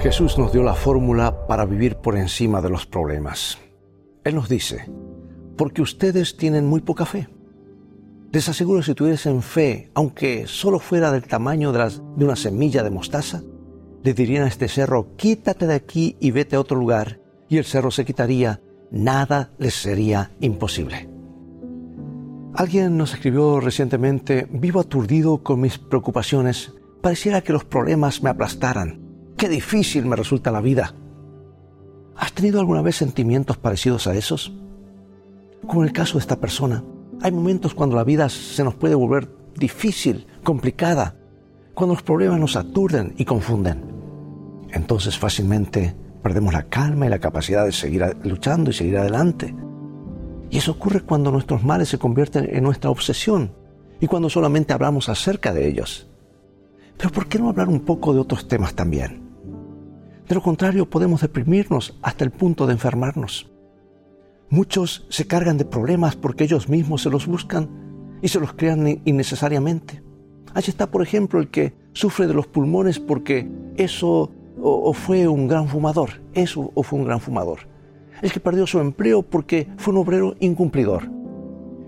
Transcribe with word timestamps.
Jesús 0.00 0.38
nos 0.38 0.50
dio 0.50 0.62
la 0.62 0.72
fórmula 0.72 1.46
para 1.46 1.66
vivir 1.66 1.96
por 1.96 2.16
encima 2.16 2.62
de 2.62 2.70
los 2.70 2.86
problemas. 2.86 3.58
Él 4.24 4.34
nos 4.34 4.48
dice, 4.48 4.90
porque 5.58 5.82
ustedes 5.82 6.38
tienen 6.38 6.66
muy 6.66 6.80
poca 6.80 7.04
fe. 7.04 7.28
Les 8.32 8.48
aseguro 8.48 8.82
si 8.82 8.94
tuviesen 8.94 9.42
fe, 9.42 9.90
aunque 9.92 10.46
solo 10.46 10.78
fuera 10.78 11.12
del 11.12 11.24
tamaño 11.24 11.70
de, 11.70 11.92
de 12.16 12.24
una 12.24 12.36
semilla 12.36 12.82
de 12.82 12.88
mostaza, 12.88 13.42
le 14.02 14.14
dirían 14.14 14.44
a 14.44 14.48
este 14.48 14.68
cerro, 14.68 15.16
quítate 15.16 15.66
de 15.66 15.74
aquí 15.74 16.16
y 16.18 16.30
vete 16.30 16.56
a 16.56 16.60
otro 16.60 16.78
lugar, 16.78 17.20
y 17.50 17.58
el 17.58 17.66
cerro 17.66 17.90
se 17.90 18.06
quitaría, 18.06 18.62
nada 18.90 19.50
les 19.58 19.74
sería 19.74 20.30
imposible. 20.40 21.10
Alguien 22.54 22.96
nos 22.96 23.12
escribió 23.12 23.60
recientemente, 23.60 24.48
vivo 24.50 24.80
aturdido 24.80 25.42
con 25.42 25.60
mis 25.60 25.76
preocupaciones, 25.76 26.72
pareciera 27.02 27.42
que 27.42 27.52
los 27.52 27.66
problemas 27.66 28.22
me 28.22 28.30
aplastaran 28.30 28.99
Qué 29.40 29.48
difícil 29.48 30.04
me 30.04 30.16
resulta 30.16 30.50
la 30.50 30.60
vida. 30.60 30.92
¿Has 32.14 32.30
tenido 32.34 32.60
alguna 32.60 32.82
vez 32.82 32.96
sentimientos 32.96 33.56
parecidos 33.56 34.06
a 34.06 34.14
esos? 34.14 34.52
Como 35.66 35.80
en 35.80 35.88
el 35.88 35.94
caso 35.94 36.18
de 36.18 36.20
esta 36.20 36.38
persona, 36.38 36.84
hay 37.22 37.32
momentos 37.32 37.72
cuando 37.72 37.96
la 37.96 38.04
vida 38.04 38.28
se 38.28 38.62
nos 38.62 38.74
puede 38.74 38.94
volver 38.94 39.30
difícil, 39.56 40.26
complicada, 40.44 41.16
cuando 41.72 41.94
los 41.94 42.02
problemas 42.02 42.38
nos 42.38 42.54
aturden 42.54 43.14
y 43.16 43.24
confunden. 43.24 43.82
Entonces 44.72 45.16
fácilmente 45.16 45.96
perdemos 46.22 46.52
la 46.52 46.64
calma 46.64 47.06
y 47.06 47.08
la 47.08 47.18
capacidad 47.18 47.64
de 47.64 47.72
seguir 47.72 48.04
luchando 48.24 48.68
y 48.68 48.74
seguir 48.74 48.98
adelante. 48.98 49.56
Y 50.50 50.58
eso 50.58 50.72
ocurre 50.72 51.00
cuando 51.00 51.32
nuestros 51.32 51.64
males 51.64 51.88
se 51.88 51.96
convierten 51.96 52.46
en 52.54 52.62
nuestra 52.62 52.90
obsesión 52.90 53.54
y 54.00 54.06
cuando 54.06 54.28
solamente 54.28 54.74
hablamos 54.74 55.08
acerca 55.08 55.54
de 55.54 55.66
ellos. 55.66 56.10
Pero 56.98 57.10
¿por 57.10 57.26
qué 57.26 57.38
no 57.38 57.48
hablar 57.48 57.70
un 57.70 57.80
poco 57.80 58.12
de 58.12 58.20
otros 58.20 58.46
temas 58.46 58.74
también? 58.74 59.29
De 60.30 60.36
lo 60.36 60.42
contrario, 60.42 60.88
podemos 60.88 61.22
deprimirnos 61.22 61.98
hasta 62.02 62.22
el 62.22 62.30
punto 62.30 62.68
de 62.68 62.74
enfermarnos. 62.74 63.50
Muchos 64.48 65.04
se 65.08 65.26
cargan 65.26 65.58
de 65.58 65.64
problemas 65.64 66.14
porque 66.14 66.44
ellos 66.44 66.68
mismos 66.68 67.02
se 67.02 67.10
los 67.10 67.26
buscan 67.26 67.68
y 68.22 68.28
se 68.28 68.38
los 68.38 68.52
crean 68.52 69.00
innecesariamente. 69.04 70.04
Allí 70.54 70.70
está, 70.70 70.88
por 70.88 71.02
ejemplo, 71.02 71.40
el 71.40 71.48
que 71.48 71.74
sufre 71.94 72.28
de 72.28 72.34
los 72.34 72.46
pulmones 72.46 73.00
porque 73.00 73.50
eso 73.76 74.30
o, 74.62 74.92
fue 74.92 75.26
un 75.26 75.48
gran 75.48 75.66
fumador, 75.66 76.22
eso 76.32 76.70
o 76.76 76.84
fue 76.84 77.00
un 77.00 77.06
gran 77.06 77.18
fumador. 77.18 77.66
El 78.22 78.30
que 78.30 78.38
perdió 78.38 78.68
su 78.68 78.78
empleo 78.78 79.22
porque 79.22 79.66
fue 79.78 79.92
un 79.92 79.98
obrero 79.98 80.36
incumplidor. 80.38 81.10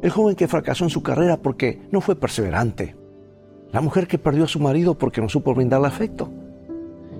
El 0.00 0.08
joven 0.08 0.34
que 0.34 0.48
fracasó 0.48 0.84
en 0.84 0.90
su 0.90 1.02
carrera 1.02 1.36
porque 1.36 1.82
no 1.90 2.00
fue 2.00 2.16
perseverante. 2.16 2.96
La 3.70 3.82
mujer 3.82 4.06
que 4.06 4.16
perdió 4.16 4.44
a 4.44 4.48
su 4.48 4.60
marido 4.60 4.96
porque 4.96 5.20
no 5.20 5.28
supo 5.28 5.54
brindarle 5.54 5.88
afecto. 5.88 6.32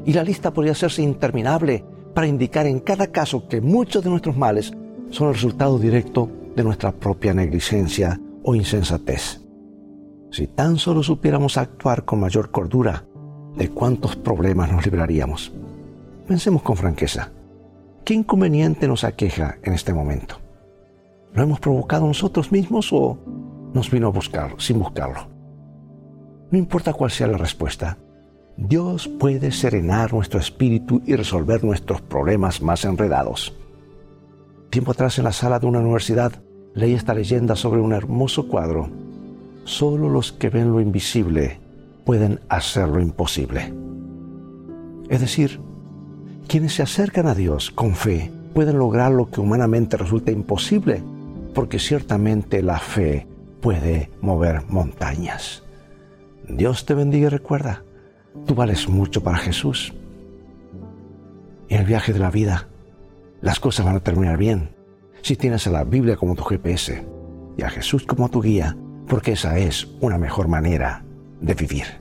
Y 0.05 0.13
la 0.13 0.25
lista 0.25 0.53
podría 0.53 0.73
hacerse 0.73 1.03
interminable 1.03 1.85
para 2.15 2.27
indicar 2.27 2.67
en 2.67 2.81
cada 2.81 3.09
caso 3.09 3.47
que 3.49 3.61
muchos 3.61 4.03
de 4.03 4.11
nuestros 4.11 4.37
males 4.37 4.73
son 5.11 5.29
el 5.29 5.35
resultado 5.35 5.79
directo 5.79 6.31
de 6.57 6.65
nuestra 6.65 6.93
propia 6.93 7.35
negligencia 7.35 8.21
o 8.43 8.55
insensatez. 8.55 9.41
Si 10.31 10.47
tan 10.47 10.79
solo 10.79 11.03
supiéramos 11.03 11.57
actuar 11.57 12.05
con 12.05 12.21
mayor 12.21 12.51
cordura, 12.51 13.05
¿de 13.57 13.69
cuántos 13.69 14.17
problemas 14.17 14.73
nos 14.73 14.85
libraríamos? 14.85 15.53
Pensemos 16.27 16.63
con 16.63 16.77
franqueza. 16.77 17.33
¿Qué 18.05 18.15
inconveniente 18.15 18.89
nos 18.89 19.05
aqueja 19.05 19.59
en 19.63 19.73
este 19.73 19.93
momento? 19.93 20.37
¿Lo 21.35 21.43
hemos 21.43 21.61
provocado 21.61 22.07
nosotros 22.07 22.51
mismos 22.51 22.93
o 22.93 23.19
nos 23.75 23.91
vino 23.91 24.09
a 24.09 24.11
buscar 24.11 24.55
sin 24.59 24.79
buscarlo? 24.79 25.29
No 26.51 26.59
importa 26.59 26.93
cuál 26.93 27.11
sea 27.11 27.29
la 27.29 27.39
respuesta, 27.39 27.99
Dios 28.61 29.09
puede 29.09 29.53
serenar 29.53 30.13
nuestro 30.13 30.39
espíritu 30.39 31.01
y 31.07 31.17
resolver 31.17 31.65
nuestros 31.65 32.03
problemas 32.03 32.61
más 32.61 32.85
enredados. 32.85 33.55
Tiempo 34.69 34.91
atrás 34.91 35.17
en 35.17 35.25
la 35.25 35.33
sala 35.33 35.59
de 35.59 35.67
una 35.67 35.79
universidad 35.79 36.33
leí 36.75 36.93
esta 36.93 37.15
leyenda 37.15 37.57
sobre 37.57 37.81
un 37.81 37.95
hermoso 37.95 38.49
cuadro. 38.49 38.91
Solo 39.65 40.11
los 40.11 40.33
que 40.33 40.51
ven 40.51 40.73
lo 40.73 40.81
invisible 40.83 41.59
pueden 42.05 42.41
hacer 42.51 42.87
lo 42.87 43.01
imposible. 43.01 43.73
Es 45.09 45.23
decir, 45.23 45.59
quienes 46.47 46.75
se 46.75 46.83
acercan 46.83 47.29
a 47.29 47.35
Dios 47.35 47.71
con 47.71 47.95
fe 47.95 48.31
pueden 48.53 48.79
lograr 48.79 49.11
lo 49.11 49.31
que 49.31 49.41
humanamente 49.41 49.97
resulta 49.97 50.33
imposible, 50.33 51.03
porque 51.55 51.79
ciertamente 51.79 52.63
la 52.63 52.79
fe 52.79 53.27
puede 53.63 54.11
mover 54.21 54.65
montañas. 54.69 55.63
Dios 56.47 56.85
te 56.85 56.93
bendiga 56.93 57.29
y 57.29 57.31
recuerda, 57.31 57.85
Tú 58.47 58.55
vales 58.55 58.89
mucho 58.89 59.23
para 59.23 59.39
Jesús. 59.39 59.93
En 61.69 61.81
el 61.81 61.87
viaje 61.87 62.13
de 62.13 62.19
la 62.19 62.31
vida, 62.31 62.69
las 63.41 63.61
cosas 63.61 63.87
van 63.87 63.97
a 63.97 64.01
terminar 64.01 64.37
bien 64.37 64.75
si 65.23 65.37
tienes 65.37 65.67
a 65.67 65.71
la 65.71 65.85
Biblia 65.85 66.17
como 66.17 66.35
tu 66.35 66.43
GPS 66.43 67.07
y 67.57 67.63
a 67.63 67.71
Jesús 67.71 68.05
como 68.05 68.29
tu 68.29 68.41
guía, 68.41 68.77
porque 69.07 69.33
esa 69.33 69.59
es 69.59 69.87
una 70.01 70.19
mejor 70.19 70.49
manera 70.49 71.05
de 71.41 71.55
vivir. 71.55 72.00